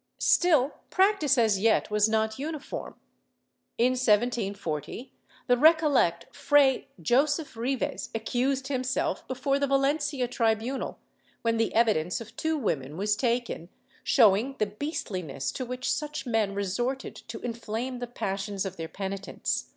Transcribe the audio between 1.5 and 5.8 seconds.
yet was not uniform. In 1740, the